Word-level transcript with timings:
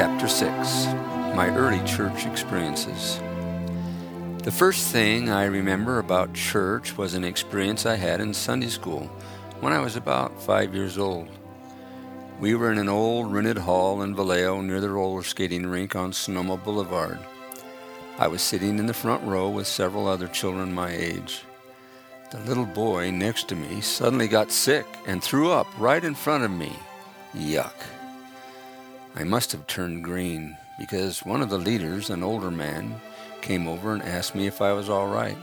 Chapter 0.00 0.28
6 0.28 0.86
My 1.36 1.54
Early 1.54 1.84
Church 1.84 2.24
Experiences. 2.24 3.20
The 4.42 4.50
first 4.50 4.88
thing 4.88 5.28
I 5.28 5.44
remember 5.44 5.98
about 5.98 6.32
church 6.32 6.96
was 6.96 7.12
an 7.12 7.22
experience 7.22 7.84
I 7.84 7.96
had 7.96 8.18
in 8.22 8.32
Sunday 8.32 8.68
school 8.68 9.10
when 9.60 9.74
I 9.74 9.80
was 9.80 9.96
about 9.96 10.40
five 10.40 10.74
years 10.74 10.96
old. 10.96 11.28
We 12.40 12.54
were 12.54 12.72
in 12.72 12.78
an 12.78 12.88
old 12.88 13.30
rented 13.30 13.58
hall 13.58 14.00
in 14.00 14.14
Vallejo 14.14 14.62
near 14.62 14.80
the 14.80 14.88
roller 14.88 15.22
skating 15.22 15.66
rink 15.66 15.94
on 15.94 16.14
Sonoma 16.14 16.56
Boulevard. 16.56 17.18
I 18.16 18.26
was 18.26 18.40
sitting 18.40 18.78
in 18.78 18.86
the 18.86 18.94
front 18.94 19.22
row 19.24 19.50
with 19.50 19.66
several 19.66 20.08
other 20.08 20.28
children 20.28 20.72
my 20.72 20.92
age. 20.92 21.42
The 22.30 22.40
little 22.44 22.64
boy 22.64 23.10
next 23.10 23.48
to 23.48 23.54
me 23.54 23.82
suddenly 23.82 24.28
got 24.28 24.50
sick 24.50 24.86
and 25.06 25.22
threw 25.22 25.50
up 25.50 25.66
right 25.78 26.02
in 26.02 26.14
front 26.14 26.44
of 26.44 26.50
me. 26.50 26.72
Yuck. 27.36 27.99
I 29.14 29.24
must 29.24 29.52
have 29.52 29.66
turned 29.66 30.04
green 30.04 30.56
because 30.78 31.24
one 31.24 31.42
of 31.42 31.50
the 31.50 31.58
leaders, 31.58 32.10
an 32.10 32.22
older 32.22 32.50
man, 32.50 33.00
came 33.42 33.66
over 33.66 33.92
and 33.92 34.02
asked 34.02 34.34
me 34.34 34.46
if 34.46 34.62
I 34.62 34.72
was 34.72 34.88
all 34.88 35.08
right. 35.08 35.36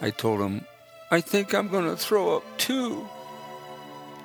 I 0.00 0.10
told 0.10 0.40
him, 0.40 0.64
I 1.10 1.20
think 1.20 1.52
I'm 1.52 1.68
going 1.68 1.84
to 1.86 1.96
throw 1.96 2.36
up 2.36 2.44
too. 2.58 3.08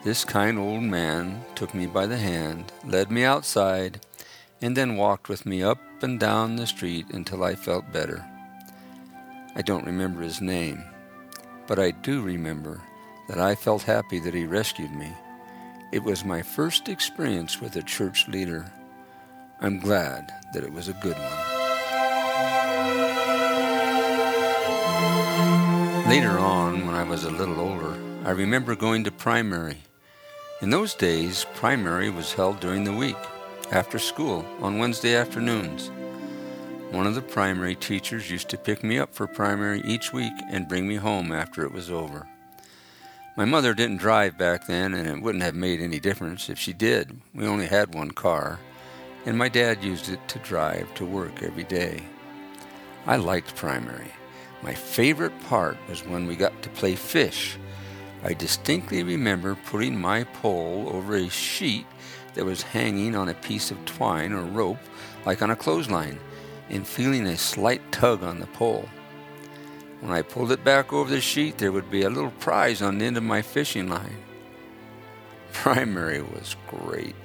This 0.03 0.25
kind 0.25 0.59
old 0.59 0.83
man 0.83 1.43
took 1.55 1.73
me 1.73 1.85
by 1.85 2.05
the 2.05 2.17
hand, 2.17 2.71
led 2.85 3.09
me 3.09 3.23
outside, 3.23 4.01
and 4.61 4.77
then 4.77 4.97
walked 4.97 5.29
with 5.29 5.45
me 5.45 5.63
up 5.63 5.79
and 6.01 6.19
down 6.19 6.55
the 6.55 6.67
street 6.67 7.07
until 7.11 7.43
I 7.43 7.55
felt 7.55 7.91
better. 7.91 8.25
I 9.55 9.61
don't 9.61 9.85
remember 9.85 10.21
his 10.21 10.41
name, 10.41 10.83
but 11.67 11.79
I 11.79 11.91
do 11.91 12.21
remember 12.21 12.81
that 13.27 13.39
I 13.39 13.55
felt 13.55 13.83
happy 13.83 14.19
that 14.19 14.33
he 14.33 14.45
rescued 14.45 14.91
me. 14.91 15.11
It 15.93 16.03
was 16.03 16.25
my 16.25 16.41
first 16.41 16.89
experience 16.89 17.61
with 17.61 17.75
a 17.75 17.83
church 17.83 18.27
leader. 18.27 18.65
I'm 19.61 19.79
glad 19.79 20.33
that 20.51 20.63
it 20.63 20.73
was 20.73 20.87
a 20.87 20.93
good 20.93 21.15
one. 21.15 21.29
Later 26.09 26.39
on, 26.39 26.87
when 26.87 26.95
I 26.95 27.03
was 27.07 27.25
a 27.25 27.29
little 27.29 27.59
older, 27.59 27.95
I 28.25 28.31
remember 28.31 28.75
going 28.75 29.03
to 29.03 29.11
primary. 29.11 29.77
In 30.63 30.71
those 30.71 30.95
days, 30.95 31.45
primary 31.53 32.09
was 32.09 32.33
held 32.33 32.59
during 32.59 32.85
the 32.85 32.97
week, 32.97 33.23
after 33.71 33.99
school, 33.99 34.43
on 34.63 34.79
Wednesday 34.79 35.15
afternoons. 35.15 35.91
One 36.89 37.05
of 37.05 37.13
the 37.13 37.21
primary 37.21 37.75
teachers 37.75 38.31
used 38.31 38.49
to 38.49 38.57
pick 38.57 38.83
me 38.83 38.97
up 38.97 39.13
for 39.13 39.27
primary 39.27 39.81
each 39.81 40.11
week 40.11 40.33
and 40.49 40.67
bring 40.67 40.87
me 40.87 40.95
home 40.95 41.31
after 41.31 41.63
it 41.63 41.71
was 41.71 41.91
over. 41.91 42.27
My 43.35 43.45
mother 43.45 43.73
didn't 43.73 43.97
drive 43.97 44.37
back 44.37 44.67
then, 44.67 44.93
and 44.93 45.07
it 45.07 45.19
wouldn't 45.19 45.43
have 45.43 45.55
made 45.55 45.81
any 45.81 45.99
difference 45.99 46.49
if 46.49 46.59
she 46.59 46.71
did. 46.71 47.19
We 47.33 47.47
only 47.47 47.65
had 47.65 47.95
one 47.95 48.11
car, 48.11 48.59
and 49.25 49.35
my 49.35 49.49
dad 49.49 49.83
used 49.83 50.07
it 50.09 50.27
to 50.27 50.39
drive 50.39 50.93
to 50.95 51.05
work 51.05 51.41
every 51.41 51.63
day. 51.63 52.03
I 53.07 53.15
liked 53.15 53.55
primary. 53.55 54.11
My 54.61 54.75
favorite 54.75 55.33
part 55.45 55.77
was 55.89 56.05
when 56.05 56.27
we 56.27 56.35
got 56.35 56.61
to 56.61 56.69
play 56.69 56.95
fish. 56.95 57.57
I 58.23 58.33
distinctly 58.33 59.01
remember 59.01 59.57
putting 59.65 59.99
my 59.99 60.25
pole 60.25 60.89
over 60.93 61.15
a 61.15 61.27
sheet 61.27 61.87
that 62.35 62.45
was 62.45 62.61
hanging 62.61 63.15
on 63.15 63.29
a 63.29 63.33
piece 63.33 63.71
of 63.71 63.83
twine 63.85 64.31
or 64.31 64.43
rope, 64.43 64.77
like 65.25 65.41
on 65.41 65.49
a 65.49 65.55
clothesline, 65.55 66.19
and 66.69 66.87
feeling 66.87 67.25
a 67.25 67.35
slight 67.35 67.91
tug 67.91 68.21
on 68.21 68.39
the 68.39 68.47
pole. 68.47 68.87
When 70.03 70.11
I 70.11 70.21
pulled 70.21 70.51
it 70.51 70.65
back 70.65 70.91
over 70.91 71.09
the 71.09 71.21
sheet, 71.21 71.59
there 71.59 71.71
would 71.71 71.89
be 71.89 72.01
a 72.01 72.09
little 72.09 72.31
prize 72.31 72.81
on 72.81 72.97
the 72.97 73.05
end 73.05 73.15
of 73.15 73.23
my 73.23 73.41
fishing 73.41 73.87
line. 73.87 74.17
Primary 75.53 76.21
was 76.21 76.57
great. 76.67 77.15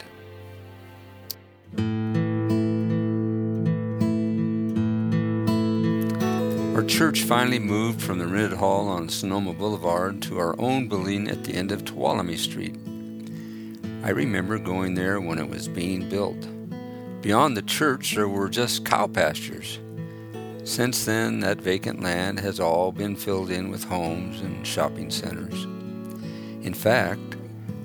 Our 6.77 6.85
church 6.85 7.25
finally 7.25 7.59
moved 7.59 8.01
from 8.01 8.21
the 8.21 8.29
rented 8.29 8.57
hall 8.57 8.87
on 8.87 9.09
Sonoma 9.09 9.55
Boulevard 9.55 10.23
to 10.23 10.39
our 10.39 10.55
own 10.61 10.89
building 10.89 11.29
at 11.29 11.43
the 11.43 11.55
end 11.55 11.73
of 11.73 11.85
Tuolumne 11.85 12.39
Street. 12.39 12.77
I 14.05 14.11
remember 14.11 14.57
going 14.57 14.95
there 14.95 15.21
when 15.21 15.41
it 15.41 15.51
was 15.51 15.67
being 15.67 16.09
built. 16.09 16.47
Beyond 17.23 17.57
the 17.57 17.63
church, 17.63 18.15
there 18.15 18.29
were 18.29 18.49
just 18.49 18.85
cow 18.85 19.09
pastures. 19.09 19.81
Since 20.65 21.05
then, 21.05 21.41
that 21.41 21.61
vacant 21.61 22.03
land 22.03 22.41
has 22.41 22.61
all 22.61 22.93
been 22.93 23.17
filled 23.17 23.51
in 23.51 23.71
with 23.71 23.85
homes 23.85 24.41
and 24.41 24.67
shopping 24.67 25.11
centers. 25.11 25.65
In 26.65 26.75
fact, 26.75 27.37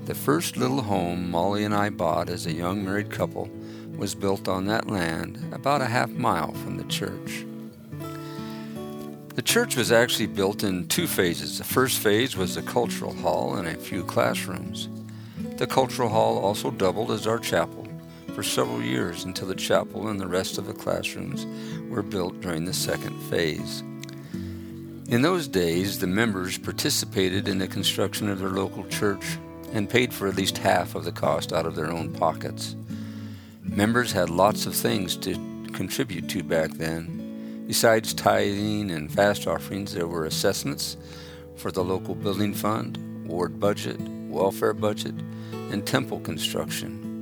the 0.05 0.15
first 0.15 0.57
little 0.57 0.81
home 0.81 1.31
Molly 1.31 1.63
and 1.63 1.73
I 1.73 1.89
bought 1.89 2.29
as 2.29 2.45
a 2.45 2.51
young 2.51 2.83
married 2.83 3.09
couple 3.09 3.49
was 3.95 4.15
built 4.15 4.47
on 4.47 4.65
that 4.65 4.89
land 4.89 5.39
about 5.53 5.81
a 5.81 5.85
half 5.85 6.09
mile 6.09 6.51
from 6.53 6.77
the 6.77 6.83
church. 6.85 7.45
The 9.35 9.41
church 9.41 9.75
was 9.75 9.91
actually 9.91 10.27
built 10.27 10.63
in 10.63 10.87
two 10.87 11.07
phases. 11.07 11.57
The 11.57 11.63
first 11.63 11.99
phase 11.99 12.35
was 12.35 12.55
the 12.55 12.61
cultural 12.61 13.13
hall 13.13 13.55
and 13.55 13.67
a 13.67 13.75
few 13.75 14.03
classrooms. 14.03 14.89
The 15.57 15.67
cultural 15.67 16.09
hall 16.09 16.37
also 16.37 16.69
doubled 16.69 17.11
as 17.11 17.25
our 17.25 17.39
chapel 17.39 17.82
for 18.33 18.43
several 18.43 18.81
years 18.81 19.25
until 19.25 19.47
the 19.47 19.55
chapel 19.55 20.07
and 20.07 20.19
the 20.19 20.27
rest 20.27 20.57
of 20.57 20.65
the 20.65 20.73
classrooms 20.73 21.45
were 21.89 22.01
built 22.01 22.41
during 22.41 22.65
the 22.65 22.73
second 22.73 23.19
phase. 23.23 23.83
In 25.09 25.21
those 25.21 25.47
days, 25.47 25.99
the 25.99 26.07
members 26.07 26.57
participated 26.57 27.47
in 27.47 27.59
the 27.59 27.67
construction 27.67 28.29
of 28.29 28.39
their 28.39 28.49
local 28.49 28.83
church 28.85 29.37
and 29.71 29.89
paid 29.89 30.13
for 30.13 30.27
at 30.27 30.35
least 30.35 30.57
half 30.57 30.95
of 30.95 31.05
the 31.05 31.11
cost 31.11 31.53
out 31.53 31.65
of 31.65 31.75
their 31.75 31.91
own 31.91 32.11
pockets. 32.13 32.75
Members 33.61 34.11
had 34.11 34.29
lots 34.29 34.65
of 34.65 34.75
things 34.75 35.15
to 35.17 35.33
contribute 35.73 36.29
to 36.29 36.43
back 36.43 36.71
then. 36.71 37.65
Besides 37.67 38.13
tithing 38.13 38.91
and 38.91 39.11
fast 39.11 39.47
offerings, 39.47 39.93
there 39.93 40.07
were 40.07 40.25
assessments 40.25 40.97
for 41.55 41.71
the 41.71 41.83
local 41.83 42.15
building 42.15 42.53
fund, 42.53 42.97
ward 43.27 43.59
budget, 43.59 43.99
welfare 44.29 44.73
budget, 44.73 45.15
and 45.71 45.85
temple 45.85 46.19
construction. 46.19 47.12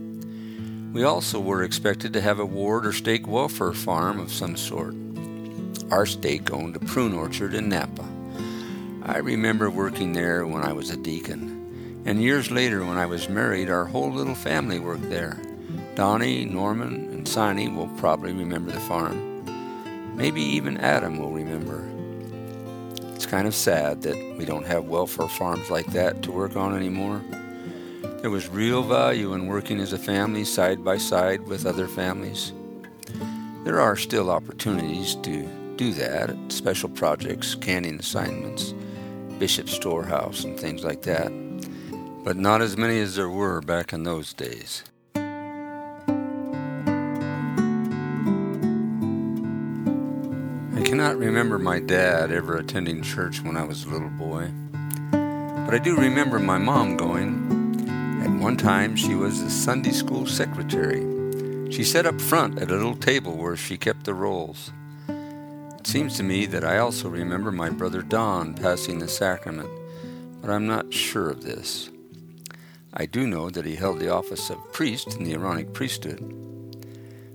We 0.93 1.05
also 1.05 1.39
were 1.39 1.63
expected 1.63 2.11
to 2.13 2.21
have 2.21 2.39
a 2.39 2.45
ward 2.45 2.85
or 2.85 2.91
stake 2.91 3.25
welfare 3.25 3.71
farm 3.71 4.19
of 4.19 4.29
some 4.29 4.57
sort. 4.57 4.93
Our 5.89 6.05
stake 6.05 6.51
owned 6.51 6.75
a 6.75 6.79
prune 6.79 7.13
orchard 7.13 7.53
in 7.53 7.69
Napa. 7.69 8.05
I 9.03 9.19
remember 9.19 9.69
working 9.69 10.11
there 10.11 10.45
when 10.45 10.63
I 10.63 10.73
was 10.73 10.89
a 10.89 10.97
deacon, 10.97 12.01
and 12.05 12.21
years 12.21 12.51
later 12.51 12.83
when 12.83 12.97
I 12.97 13.05
was 13.05 13.29
married, 13.29 13.69
our 13.69 13.85
whole 13.85 14.11
little 14.11 14.35
family 14.35 14.79
worked 14.79 15.09
there. 15.09 15.39
Donnie, 15.95 16.43
Norman, 16.43 17.07
and 17.13 17.25
Sonny 17.25 17.69
will 17.69 17.87
probably 17.97 18.33
remember 18.33 18.71
the 18.71 18.79
farm. 18.81 19.45
Maybe 20.17 20.41
even 20.41 20.77
Adam 20.77 21.19
will 21.19 21.31
remember. 21.31 21.87
It's 23.15 23.25
kind 23.25 23.47
of 23.47 23.55
sad 23.55 24.01
that 24.01 24.35
we 24.37 24.43
don't 24.43 24.67
have 24.67 24.89
welfare 24.89 25.29
farms 25.29 25.69
like 25.69 25.87
that 25.93 26.21
to 26.23 26.33
work 26.33 26.57
on 26.57 26.75
anymore. 26.75 27.21
There 28.21 28.29
was 28.29 28.47
real 28.49 28.83
value 28.83 29.33
in 29.33 29.47
working 29.47 29.79
as 29.79 29.93
a 29.93 29.97
family 29.97 30.45
side 30.45 30.83
by 30.83 30.99
side 30.99 31.47
with 31.47 31.65
other 31.65 31.87
families. 31.87 32.53
There 33.63 33.81
are 33.81 33.95
still 33.95 34.29
opportunities 34.29 35.15
to 35.23 35.41
do 35.75 35.91
that 35.93 36.29
at 36.29 36.51
special 36.51 36.89
projects, 36.89 37.55
canning 37.55 37.99
assignments, 37.99 38.75
Bishop 39.39 39.67
Storehouse, 39.67 40.43
and 40.43 40.59
things 40.59 40.83
like 40.83 41.01
that, 41.01 41.31
but 42.23 42.37
not 42.37 42.61
as 42.61 42.77
many 42.77 42.99
as 42.99 43.15
there 43.15 43.27
were 43.27 43.59
back 43.59 43.91
in 43.91 44.03
those 44.03 44.33
days. 44.33 44.83
I 50.75 50.83
cannot 50.83 51.17
remember 51.17 51.57
my 51.57 51.79
dad 51.79 52.31
ever 52.31 52.57
attending 52.57 53.01
church 53.01 53.41
when 53.41 53.57
I 53.57 53.63
was 53.63 53.85
a 53.85 53.89
little 53.89 54.09
boy, 54.09 54.51
but 55.09 55.73
I 55.73 55.79
do 55.79 55.95
remember 55.95 56.37
my 56.37 56.59
mom 56.59 56.97
going 56.97 57.60
one 58.41 58.57
time, 58.57 58.95
she 58.95 59.13
was 59.13 59.43
the 59.43 59.51
Sunday 59.51 59.91
school 59.91 60.25
secretary. 60.25 61.01
She 61.71 61.83
sat 61.83 62.07
up 62.07 62.19
front 62.19 62.57
at 62.57 62.71
a 62.71 62.75
little 62.75 62.95
table 62.95 63.37
where 63.37 63.55
she 63.55 63.77
kept 63.77 64.03
the 64.03 64.15
rolls. 64.15 64.71
It 65.07 65.85
seems 65.85 66.17
to 66.17 66.23
me 66.23 66.47
that 66.47 66.63
I 66.63 66.79
also 66.79 67.07
remember 67.07 67.51
my 67.51 67.69
brother 67.69 68.01
Don 68.01 68.55
passing 68.55 68.97
the 68.97 69.07
sacrament, 69.07 69.69
but 70.41 70.49
I'm 70.49 70.65
not 70.65 70.91
sure 70.91 71.29
of 71.29 71.43
this. 71.43 71.91
I 72.91 73.05
do 73.05 73.27
know 73.27 73.51
that 73.51 73.65
he 73.65 73.75
held 73.75 73.99
the 73.99 74.11
office 74.11 74.49
of 74.49 74.73
priest 74.73 75.15
in 75.15 75.23
the 75.23 75.33
Aaronic 75.33 75.71
priesthood. 75.73 76.19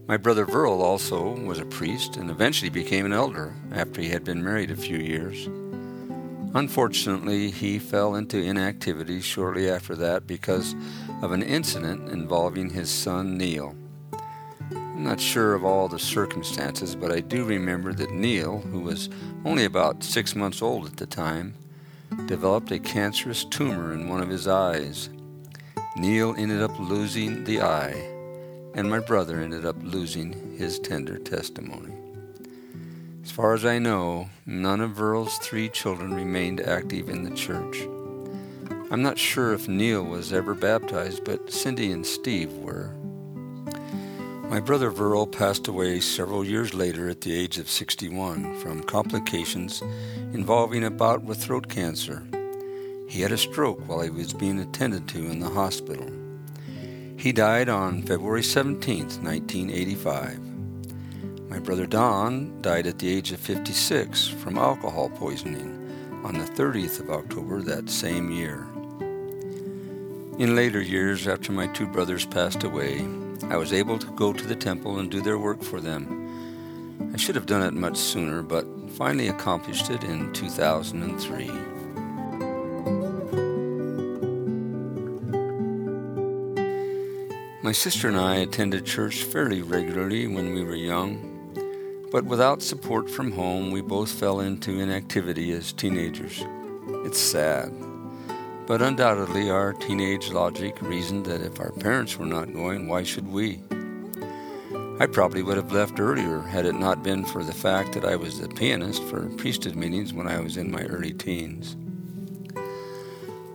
My 0.09 0.17
brother 0.17 0.44
Verl 0.44 0.81
also 0.81 1.37
was 1.37 1.61
a 1.61 1.67
priest 1.67 2.17
and 2.17 2.31
eventually 2.31 2.70
became 2.70 3.06
an 3.06 3.12
elder 3.12 3.55
after 3.70 4.00
he 4.00 4.09
had 4.09 4.25
been 4.25 4.43
married 4.43 4.73
a 4.73 4.76
few 4.76 4.99
years. 4.99 5.49
Unfortunately, 6.56 7.50
he 7.50 7.79
fell 7.79 8.14
into 8.14 8.38
inactivity 8.38 9.20
shortly 9.20 9.69
after 9.69 9.94
that 9.94 10.26
because 10.26 10.75
of 11.20 11.32
an 11.32 11.43
incident 11.43 12.08
involving 12.08 12.70
his 12.70 12.88
son 12.88 13.37
Neil. 13.37 13.76
I'm 14.70 15.05
not 15.05 15.20
sure 15.20 15.53
of 15.53 15.67
all 15.67 15.87
the 15.87 15.99
circumstances, 15.99 16.97
but 16.97 17.12
I 17.12 17.20
do 17.20 17.44
remember 17.44 17.93
that 17.93 18.11
Neil, 18.11 18.61
who 18.61 18.81
was 18.81 19.11
only 19.44 19.67
about 19.67 20.03
six 20.03 20.35
months 20.35 20.62
old 20.62 20.87
at 20.87 20.97
the 20.97 21.05
time, 21.05 21.53
developed 22.25 22.70
a 22.70 22.79
cancerous 22.79 23.44
tumor 23.44 23.93
in 23.93 24.09
one 24.09 24.23
of 24.23 24.31
his 24.31 24.49
eyes. 24.49 25.11
Neil 25.99 26.35
ended 26.38 26.62
up 26.62 26.81
losing 26.81 27.44
the 27.44 27.61
eye, 27.61 28.02
and 28.75 28.88
my 28.88 29.00
brother 29.00 29.41
ended 29.41 29.67
up 29.67 29.76
losing 29.82 30.56
his 30.56 30.79
tender 30.79 31.19
testimony. 31.19 32.06
As 33.26 33.32
far 33.32 33.55
as 33.55 33.64
I 33.64 33.81
know, 33.81 34.31
none 34.46 34.81
of 34.81 34.93
Verl's 34.93 35.37
three 35.38 35.69
children 35.69 36.14
remained 36.14 36.61
active 36.61 37.08
in 37.08 37.25
the 37.25 37.34
church. 37.34 37.82
I'm 38.93 39.02
not 39.02 39.19
sure 39.19 39.52
if 39.52 39.67
Neil 39.67 40.05
was 40.05 40.32
ever 40.32 40.55
baptized, 40.55 41.25
but 41.25 41.52
Cindy 41.52 41.90
and 41.90 42.06
Steve 42.06 42.52
were. 42.52 42.94
My 44.49 44.61
brother 44.61 44.93
Verl 44.93 45.31
passed 45.31 45.67
away 45.67 45.99
several 45.99 46.44
years 46.44 46.73
later 46.73 47.08
at 47.08 47.23
the 47.23 47.37
age 47.37 47.58
of 47.58 47.69
61 47.69 48.61
from 48.61 48.84
complications 48.84 49.82
involving 50.32 50.84
a 50.84 50.90
bout 50.90 51.25
with 51.25 51.43
throat 51.43 51.69
cancer. 51.69 52.23
He 53.08 53.23
had 53.23 53.32
a 53.32 53.37
stroke 53.37 53.88
while 53.88 54.02
he 54.02 54.11
was 54.11 54.32
being 54.34 54.61
attended 54.61 55.08
to 55.08 55.26
in 55.26 55.40
the 55.40 55.50
hospital. 55.50 56.08
He 57.19 57.32
died 57.32 57.69
on 57.69 58.02
February 58.02 58.44
17, 58.44 59.00
1985. 59.00 60.46
My 61.56 61.62
brother 61.62 61.87
Don 61.87 62.61
died 62.61 62.87
at 62.87 62.99
the 62.99 63.08
age 63.08 63.32
of 63.32 63.41
56 63.41 64.29
from 64.29 64.58
alcohol 64.58 65.08
poisoning 65.08 66.20
on 66.23 66.35
the 66.37 66.44
30th 66.44 67.00
of 67.00 67.08
October 67.08 67.62
that 67.62 67.88
same 67.88 68.31
year. 68.31 68.67
In 70.38 70.55
later 70.55 70.82
years, 70.82 71.26
after 71.26 71.53
my 71.53 71.67
two 71.69 71.87
brothers 71.87 72.26
passed 72.26 72.62
away, 72.64 73.08
I 73.44 73.56
was 73.56 73.73
able 73.73 73.99
to 73.99 74.06
go 74.08 74.35
to 74.35 74.47
the 74.47 74.55
temple 74.55 74.99
and 74.99 75.11
do 75.11 75.23
their 75.23 75.38
work 75.38 75.62
for 75.62 75.81
them. 75.81 77.11
I 77.14 77.17
should 77.17 77.37
have 77.37 77.47
done 77.47 77.62
it 77.62 77.73
much 77.73 77.97
sooner, 77.97 78.43
but 78.43 78.67
finally 78.91 79.29
accomplished 79.29 79.88
it 79.88 80.05
in 80.05 80.35
2003. 80.35 81.50
My 87.62 87.73
sister 87.73 88.09
and 88.09 88.19
I 88.19 88.37
attended 88.37 88.85
church 88.85 89.23
fairly 89.23 89.62
regularly 89.62 90.26
when 90.26 90.52
we 90.52 90.62
were 90.62 90.76
young, 90.76 91.25
but 92.17 92.25
without 92.25 92.63
support 92.63 93.11
from 93.11 93.31
home, 93.31 93.71
we 93.71 93.83
both 93.83 94.11
fell 94.11 94.41
into 94.41 94.81
inactivity 94.81 95.53
as 95.53 95.71
teenagers. 95.75 96.43
It's 97.05 97.21
sad. 97.21 97.71
But 98.67 98.81
undoubtedly, 98.81 99.51
our 99.51 99.75
teenage 99.75 100.31
logic 100.31 100.81
reasoned 100.81 101.27
that 101.27 101.43
if 101.43 101.61
our 101.61 101.73
parents 101.73 102.17
were 102.17 102.25
not 102.25 102.55
going, 102.55 102.89
why 102.89 103.03
should 103.03 103.29
we? 103.29 103.61
I 104.99 105.05
probably 105.05 105.43
would 105.43 105.59
have 105.59 105.73
left 105.73 106.01
earlier 106.01 106.41
had 106.41 106.65
it 106.65 106.75
not 106.75 107.03
been 107.03 107.23
for 107.23 107.45
the 107.45 107.53
fact 107.53 107.93
that 107.93 108.07
I 108.07 108.17
was 108.17 108.41
the 108.41 108.49
pianist 108.49 109.03
for 109.03 109.29
priesthood 109.37 109.77
meetings 109.77 110.15
when 110.15 110.27
I 110.27 110.41
was 110.41 110.57
in 110.57 110.73
my 110.73 110.85
early 110.85 111.12
teens. 111.12 111.77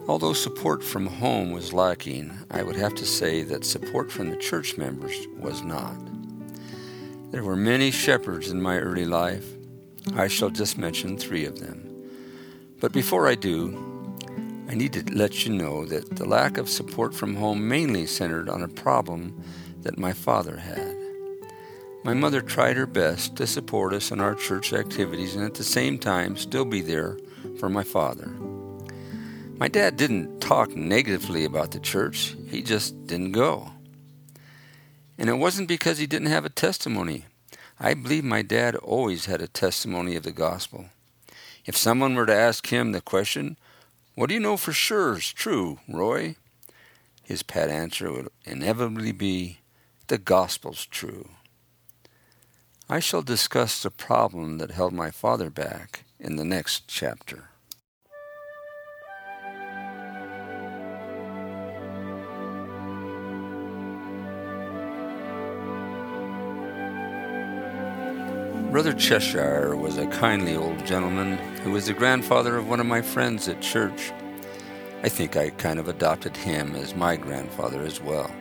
Although 0.08 0.34
support 0.34 0.84
from 0.84 1.08
home 1.08 1.50
was 1.52 1.74
lacking, 1.74 2.32
I 2.52 2.62
would 2.62 2.76
have 2.76 2.94
to 2.94 3.08
say 3.08 3.42
that 3.42 3.66
support 3.66 4.12
from 4.12 4.30
the 4.30 4.38
church 4.38 4.78
members 4.78 5.28
was 5.40 5.64
not. 5.64 6.11
There 7.32 7.46
were 7.46 7.56
many 7.56 7.92
shepherds 7.92 8.52
in 8.52 8.62
my 8.62 8.78
early 8.78 9.06
life. 9.06 9.46
I 10.18 10.28
shall 10.28 10.50
just 10.50 10.78
mention 10.78 11.18
three 11.18 11.46
of 11.46 11.60
them. 11.60 11.90
But 12.82 12.92
before 12.92 13.26
I 13.26 13.36
do, 13.36 14.14
I 14.68 14.74
need 14.74 14.92
to 14.92 15.16
let 15.16 15.46
you 15.46 15.54
know 15.54 15.86
that 15.86 16.18
the 16.18 16.26
lack 16.26 16.58
of 16.58 16.68
support 16.68 17.14
from 17.14 17.38
home 17.38 17.66
mainly 17.66 18.06
centered 18.06 18.50
on 18.50 18.64
a 18.64 18.68
problem 18.68 19.42
that 19.82 19.98
my 19.98 20.12
father 20.12 20.58
had. 20.58 20.94
My 22.04 22.14
mother 22.14 22.42
tried 22.42 22.76
her 22.76 22.86
best 22.86 23.38
to 23.38 23.48
support 23.48 23.94
us 23.94 24.12
in 24.12 24.20
our 24.20 24.36
church 24.36 24.74
activities 24.74 25.34
and 25.34 25.46
at 25.46 25.54
the 25.54 25.64
same 25.64 26.00
time 26.00 26.36
still 26.36 26.66
be 26.66 26.82
there 26.82 27.18
for 27.60 27.70
my 27.70 27.84
father. 27.84 28.28
My 29.58 29.70
dad 29.70 29.96
didn't 29.96 30.42
talk 30.42 30.76
negatively 30.76 31.46
about 31.46 31.72
the 31.72 31.80
church, 31.80 32.36
he 32.50 32.62
just 32.62 33.08
didn't 33.08 33.32
go. 33.32 33.72
And 35.22 35.30
it 35.30 35.36
wasn't 35.36 35.68
because 35.68 36.00
he 36.00 36.08
didn't 36.08 36.32
have 36.32 36.46
a 36.46 36.50
testimony. 36.50 37.26
I 37.80 37.94
believe 37.94 38.24
my 38.24 38.42
dad 38.42 38.76
always 38.76 39.26
had 39.26 39.40
a 39.40 39.48
testimony 39.48 40.16
of 40.16 40.24
the 40.24 40.32
gospel. 40.32 40.86
If 41.64 41.78
someone 41.78 42.16
were 42.16 42.26
to 42.26 42.34
ask 42.34 42.66
him 42.66 42.92
the 42.92 43.02
question, 43.02 43.56
what 44.16 44.30
do 44.30 44.34
you 44.34 44.40
know 44.40 44.58
for 44.58 44.74
sure 44.74 45.18
is 45.18 45.32
true, 45.32 45.78
Roy? 45.88 46.38
His 47.22 47.44
pat 47.44 47.70
answer 47.70 48.12
would 48.12 48.30
inevitably 48.46 49.12
be, 49.12 49.60
The 50.08 50.18
gospel's 50.18 50.88
true. 50.88 51.30
I 52.90 53.00
shall 53.00 53.22
discuss 53.22 53.84
the 53.84 53.92
problem 53.92 54.58
that 54.58 54.72
held 54.72 54.92
my 54.92 55.12
father 55.12 55.52
back 55.52 56.04
in 56.20 56.38
the 56.38 56.46
next 56.46 56.88
chapter. 56.88 57.51
Brother 68.72 68.94
Cheshire 68.94 69.76
was 69.76 69.98
a 69.98 70.08
kindly 70.08 70.56
old 70.56 70.86
gentleman 70.86 71.38
who 71.60 71.72
was 71.72 71.88
the 71.88 71.94
grandfather 71.94 72.56
of 72.56 72.70
one 72.70 72.80
of 72.80 72.86
my 72.86 73.02
friends 73.02 73.50
at 73.50 73.62
church. 73.62 74.14
I 75.04 75.10
think 75.10 75.36
I 75.36 75.50
kind 75.50 75.78
of 75.78 75.90
adopted 75.90 76.38
him 76.38 76.78
as 76.78 76.96
my 76.96 77.18
grandfather 77.18 77.82
as 77.82 78.00
well. 78.00 78.32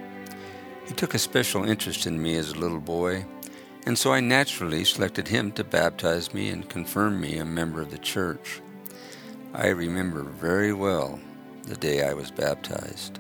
He 0.86 0.94
took 0.94 1.14
a 1.14 1.18
special 1.18 1.64
interest 1.64 2.06
in 2.06 2.22
me 2.22 2.36
as 2.36 2.50
a 2.50 2.58
little 2.60 2.78
boy, 2.78 3.26
and 3.86 3.98
so 3.98 4.12
I 4.12 4.20
naturally 4.20 4.84
selected 4.84 5.26
him 5.26 5.50
to 5.52 5.64
baptize 5.64 6.32
me 6.32 6.50
and 6.50 6.70
confirm 6.70 7.20
me 7.20 7.38
a 7.38 7.44
member 7.44 7.80
of 7.80 7.90
the 7.90 7.98
church. 7.98 8.60
I 9.52 9.70
remember 9.70 10.22
very 10.22 10.72
well 10.72 11.18
the 11.64 11.76
day 11.76 12.04
I 12.04 12.14
was 12.14 12.30
baptized. 12.30 13.18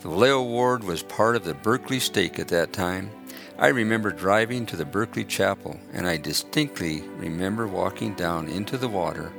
The 0.00 0.08
Vallejo 0.08 0.44
Ward 0.44 0.82
was 0.82 1.02
part 1.02 1.36
of 1.36 1.44
the 1.44 1.52
Berkeley 1.52 2.00
Stake 2.00 2.38
at 2.38 2.48
that 2.48 2.72
time, 2.72 3.10
I 3.60 3.68
remember 3.68 4.10
driving 4.10 4.64
to 4.66 4.76
the 4.76 4.86
Berkeley 4.86 5.22
Chapel, 5.22 5.78
and 5.92 6.06
I 6.06 6.16
distinctly 6.16 7.02
remember 7.18 7.66
walking 7.66 8.14
down 8.14 8.48
into 8.48 8.78
the 8.78 8.88
water 8.88 9.30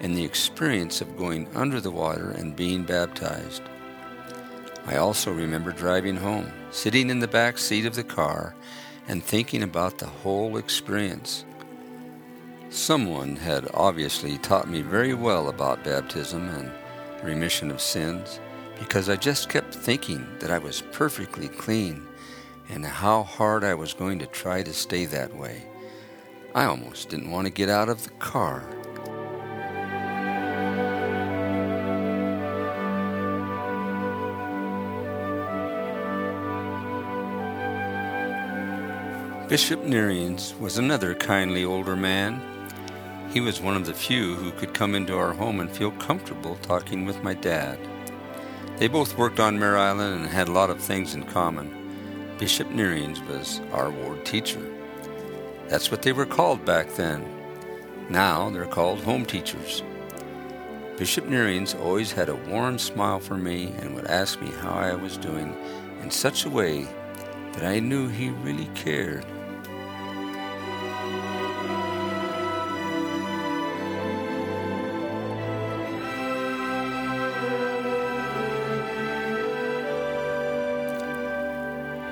and 0.00 0.14
the 0.14 0.22
experience 0.22 1.00
of 1.00 1.16
going 1.16 1.48
under 1.54 1.80
the 1.80 1.90
water 1.90 2.32
and 2.32 2.54
being 2.54 2.82
baptized. 2.82 3.62
I 4.84 4.96
also 4.96 5.32
remember 5.32 5.72
driving 5.72 6.16
home, 6.16 6.52
sitting 6.72 7.08
in 7.08 7.20
the 7.20 7.26
back 7.26 7.56
seat 7.56 7.86
of 7.86 7.94
the 7.94 8.04
car, 8.04 8.54
and 9.08 9.24
thinking 9.24 9.62
about 9.62 9.96
the 9.96 10.08
whole 10.08 10.58
experience. 10.58 11.46
Someone 12.68 13.34
had 13.34 13.66
obviously 13.72 14.36
taught 14.36 14.68
me 14.68 14.82
very 14.82 15.14
well 15.14 15.48
about 15.48 15.84
baptism 15.84 16.50
and 16.50 16.70
remission 17.22 17.70
of 17.70 17.80
sins 17.80 18.40
because 18.78 19.08
I 19.08 19.16
just 19.16 19.48
kept 19.48 19.74
thinking 19.74 20.26
that 20.40 20.50
I 20.50 20.58
was 20.58 20.82
perfectly 20.92 21.48
clean 21.48 22.06
and 22.68 22.84
how 22.84 23.22
hard 23.22 23.64
I 23.64 23.74
was 23.74 23.94
going 23.94 24.18
to 24.20 24.26
try 24.26 24.62
to 24.62 24.72
stay 24.72 25.04
that 25.06 25.36
way. 25.36 25.62
I 26.54 26.64
almost 26.64 27.08
didn't 27.08 27.30
want 27.30 27.46
to 27.46 27.52
get 27.52 27.68
out 27.68 27.88
of 27.88 28.04
the 28.04 28.10
car. 28.10 28.64
Bishop 39.48 39.84
Nearings 39.84 40.54
was 40.58 40.78
another 40.78 41.14
kindly 41.14 41.64
older 41.64 41.94
man. 41.96 42.40
He 43.30 43.40
was 43.40 43.60
one 43.60 43.76
of 43.76 43.84
the 43.84 43.92
few 43.92 44.36
who 44.36 44.50
could 44.52 44.72
come 44.72 44.94
into 44.94 45.16
our 45.16 45.32
home 45.32 45.60
and 45.60 45.70
feel 45.70 45.90
comfortable 45.92 46.56
talking 46.62 47.04
with 47.04 47.22
my 47.22 47.34
dad. 47.34 47.78
They 48.78 48.88
both 48.88 49.18
worked 49.18 49.40
on 49.40 49.58
Mare 49.58 49.76
Island 49.76 50.20
and 50.20 50.28
had 50.28 50.48
a 50.48 50.52
lot 50.52 50.70
of 50.70 50.80
things 50.80 51.14
in 51.14 51.24
common. 51.24 51.83
Bishop 52.38 52.68
Nearings 52.70 53.22
was 53.22 53.60
our 53.72 53.90
ward 53.90 54.24
teacher. 54.26 54.60
That's 55.68 55.92
what 55.92 56.02
they 56.02 56.12
were 56.12 56.26
called 56.26 56.64
back 56.64 56.92
then. 56.94 57.24
Now 58.10 58.50
they're 58.50 58.66
called 58.66 59.04
home 59.04 59.24
teachers. 59.24 59.84
Bishop 60.96 61.26
Nearings 61.26 61.74
always 61.74 62.10
had 62.10 62.28
a 62.28 62.34
warm 62.34 62.78
smile 62.78 63.20
for 63.20 63.36
me 63.36 63.72
and 63.78 63.94
would 63.94 64.06
ask 64.08 64.40
me 64.42 64.50
how 64.50 64.72
I 64.72 64.94
was 64.94 65.16
doing 65.16 65.56
in 66.02 66.10
such 66.10 66.44
a 66.44 66.50
way 66.50 66.88
that 67.52 67.64
I 67.64 67.78
knew 67.78 68.08
he 68.08 68.30
really 68.30 68.68
cared. 68.74 69.24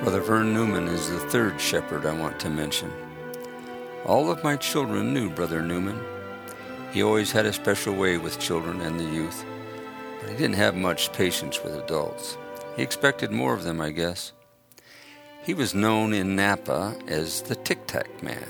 Brother 0.02 0.20
Vern 0.20 0.52
Newman 0.52 0.88
is 0.88 1.08
the 1.08 1.20
third 1.20 1.60
shepherd 1.60 2.06
I 2.06 2.12
want 2.12 2.40
to 2.40 2.50
mention. 2.50 2.90
All 4.04 4.32
of 4.32 4.42
my 4.42 4.56
children 4.56 5.14
knew 5.14 5.30
Brother 5.30 5.62
Newman. 5.62 5.96
He 6.90 7.04
always 7.04 7.30
had 7.30 7.46
a 7.46 7.52
special 7.52 7.94
way 7.94 8.18
with 8.18 8.40
children 8.40 8.80
and 8.80 8.98
the 8.98 9.04
youth, 9.04 9.44
but 10.20 10.28
he 10.28 10.36
didn't 10.36 10.56
have 10.56 10.74
much 10.74 11.12
patience 11.12 11.62
with 11.62 11.76
adults. 11.76 12.36
He 12.74 12.82
expected 12.82 13.30
more 13.30 13.54
of 13.54 13.62
them, 13.62 13.80
I 13.80 13.90
guess. 13.90 14.32
He 15.44 15.54
was 15.54 15.72
known 15.72 16.12
in 16.14 16.34
Napa 16.34 16.96
as 17.06 17.42
the 17.42 17.54
Tic 17.54 17.86
Tac 17.86 18.24
Man, 18.24 18.48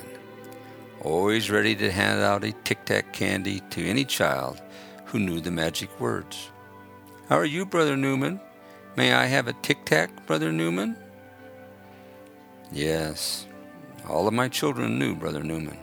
always 1.03 1.51
ready 1.51 1.77
to 1.77 1.93
hand 1.93 2.23
out 2.23 2.45
a 2.45 2.53
Tic 2.65 2.87
Tac 2.87 3.13
candy 3.13 3.61
to 3.69 3.87
any 3.87 4.07
child 4.07 4.63
who 5.05 5.19
knew 5.19 5.39
the 5.39 5.51
magic 5.51 6.01
words. 6.01 6.49
How 7.29 7.37
are 7.37 7.45
you, 7.45 7.67
Brother 7.67 7.99
Newman? 7.99 8.41
May 8.97 9.13
I 9.13 9.27
have 9.27 9.49
a 9.49 9.53
Tic 9.53 9.85
Tac, 9.85 10.27
Brother 10.27 10.51
Newman? 10.51 10.97
Yes, 12.73 13.47
all 14.09 14.27
of 14.27 14.33
my 14.33 14.49
children 14.49 14.99
knew 14.99 15.15
Brother 15.15 15.43
Newman. 15.43 15.77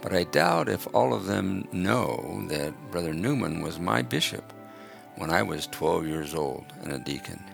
But 0.00 0.14
I 0.14 0.24
doubt 0.24 0.70
if 0.70 0.88
all 0.94 1.12
of 1.12 1.26
them 1.26 1.68
know 1.72 2.46
that 2.48 2.90
Brother 2.90 3.12
Newman 3.12 3.60
was 3.60 3.78
my 3.78 4.00
bishop 4.00 4.54
when 5.16 5.28
I 5.30 5.42
was 5.42 5.66
12 5.66 6.06
years 6.06 6.34
old 6.34 6.64
and 6.82 6.92
a 6.92 6.98
deacon. 6.98 7.44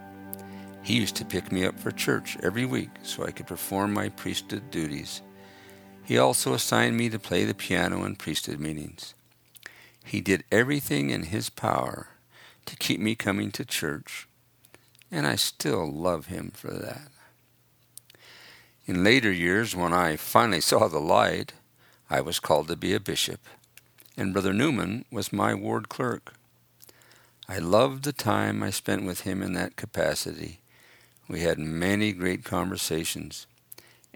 He 0.84 0.94
used 0.94 1.16
to 1.16 1.24
pick 1.24 1.50
me 1.50 1.64
up 1.64 1.76
for 1.80 1.90
church 1.90 2.36
every 2.40 2.66
week 2.66 2.90
so 3.02 3.24
I 3.24 3.32
could 3.32 3.48
perform 3.48 3.92
my 3.92 4.10
priesthood 4.10 4.70
duties. 4.70 5.20
He 6.04 6.16
also 6.16 6.54
assigned 6.54 6.96
me 6.96 7.08
to 7.08 7.18
play 7.18 7.44
the 7.44 7.54
piano 7.54 8.04
in 8.04 8.14
priesthood 8.14 8.60
meetings. 8.60 9.14
He 10.04 10.20
did 10.20 10.44
everything 10.52 11.10
in 11.10 11.24
his 11.24 11.50
power 11.50 12.10
to 12.66 12.76
keep 12.76 13.00
me 13.00 13.16
coming 13.16 13.50
to 13.52 13.64
church, 13.64 14.28
and 15.10 15.26
I 15.26 15.34
still 15.34 15.90
love 15.90 16.26
him 16.26 16.52
for 16.54 16.70
that. 16.70 17.08
In 18.86 19.02
later 19.02 19.32
years, 19.32 19.74
when 19.74 19.92
I 19.92 20.16
finally 20.16 20.60
saw 20.60 20.88
the 20.88 21.00
light, 21.00 21.52
I 22.10 22.20
was 22.20 22.40
called 22.40 22.68
to 22.68 22.76
be 22.76 22.92
a 22.92 23.00
bishop, 23.00 23.40
and 24.16 24.32
Brother 24.32 24.52
Newman 24.52 25.04
was 25.10 25.32
my 25.32 25.54
ward 25.54 25.88
clerk. 25.88 26.34
I 27.48 27.58
loved 27.58 28.04
the 28.04 28.12
time 28.12 28.62
I 28.62 28.70
spent 28.70 29.04
with 29.04 29.22
him 29.22 29.42
in 29.42 29.52
that 29.54 29.76
capacity 29.76 30.60
we 31.28 31.40
had 31.40 31.58
many 31.58 32.12
great 32.12 32.44
conversations, 32.44 33.46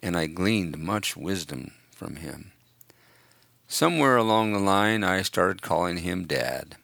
and 0.03 0.17
I 0.17 0.27
gleaned 0.27 0.79
much 0.79 1.17
wisdom 1.17 1.73
from 1.91 2.17
him. 2.17 2.53
Somewhere 3.67 4.17
along 4.17 4.53
the 4.53 4.59
line, 4.59 5.05
I 5.05 5.23
started 5.23 5.63
calling 5.63 5.99
him 5.99 6.27
Dad, 6.27 6.77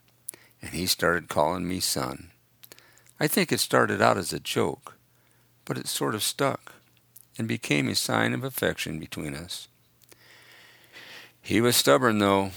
and 0.61 0.71
he 0.71 0.85
started 0.87 1.29
calling 1.29 1.67
me 1.67 1.79
Son. 1.79 2.31
I 3.19 3.27
think 3.27 3.51
it 3.51 3.59
started 3.59 4.01
out 4.01 4.17
as 4.17 4.33
a 4.33 4.39
joke, 4.39 4.95
but 5.63 5.77
it 5.77 5.87
sort 5.87 6.15
of 6.15 6.23
stuck 6.23 6.73
and 7.37 7.47
became 7.47 7.87
a 7.87 7.95
sign 7.95 8.33
of 8.33 8.43
affection 8.43 8.99
between 8.99 9.33
us. 9.33 9.67
He 11.41 11.61
was 11.61 11.75
stubborn, 11.75 12.19
though. 12.19 12.51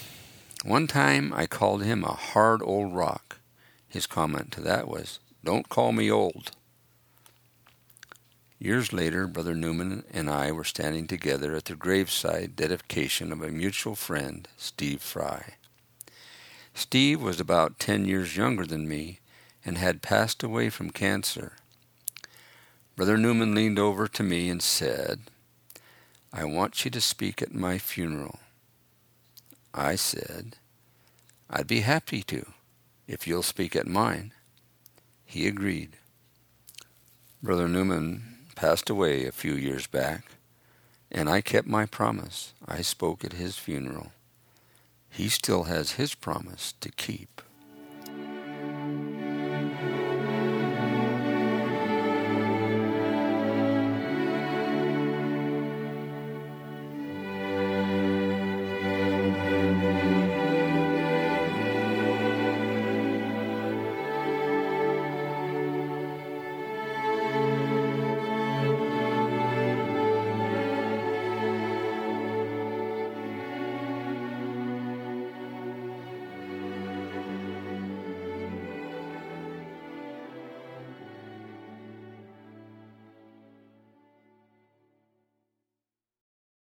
One 0.65 0.87
time 0.87 1.33
I 1.33 1.47
called 1.47 1.83
him 1.83 2.05
a 2.05 2.13
hard 2.13 2.63
old 2.63 2.95
rock. 2.95 3.39
His 3.89 4.07
comment 4.07 4.51
to 4.53 4.61
that 4.63 4.89
was, 4.89 5.19
Don't 5.45 5.69
call 5.69 5.93
me 5.93 6.11
old. 6.11 6.53
Years 8.59 8.93
later, 8.93 9.29
Brother 9.29 9.55
Newman 9.55 10.05
and 10.13 10.29
I 10.29 10.51
were 10.51 10.65
standing 10.65 11.07
together 11.07 11.55
at 11.55 11.67
the 11.67 11.77
graveside 11.77 12.57
dedication 12.57 13.31
of 13.31 13.41
a 13.41 13.53
mutual 13.53 13.95
friend, 13.95 14.49
Steve 14.57 15.01
Fry. 15.01 15.55
Steve 16.75 17.21
was 17.23 17.39
about 17.39 17.79
ten 17.79 18.05
years 18.05 18.37
younger 18.37 18.67
than 18.67 18.89
me 18.89 19.21
and 19.65 19.79
had 19.79 20.03
passed 20.03 20.43
away 20.43 20.71
from 20.71 20.91
cancer. 20.91 21.53
Brother 22.99 23.17
Newman 23.17 23.55
leaned 23.55 23.79
over 23.79 24.09
to 24.09 24.25
me 24.25 24.51
and 24.51 24.61
said, 24.61 25.21
I 26.33 26.45
want 26.45 26.85
you 26.85 26.91
to 26.91 27.01
speak 27.01 27.41
at 27.41 27.55
my 27.55 27.79
funeral. 27.79 28.41
I 29.73 29.95
said, 29.95 30.57
I'd 31.49 31.69
be 31.69 31.83
happy 31.83 32.25
to, 32.25 32.45
if 33.07 33.25
you'll 33.25 33.45
speak 33.45 33.77
at 33.77 33.87
mine. 33.87 34.33
He 35.25 35.47
agreed. 35.47 35.91
Brother 37.41 37.69
Newman 37.69 38.39
passed 38.57 38.91
away 38.91 39.27
a 39.27 39.31
few 39.31 39.55
years 39.55 39.87
back, 39.87 40.25
and 41.09 41.31
I 41.31 41.41
kept 41.41 41.69
my 41.69 41.87
promise. 41.87 42.53
I 42.67 42.83
spoke 42.83 43.25
at 43.25 43.35
his 43.35 43.57
funeral. 43.57 44.11
He 45.09 45.29
still 45.29 45.65
has 45.65 45.93
his 45.93 46.17
promise 46.17 46.75
to 46.81 46.91
keep. 46.91 47.43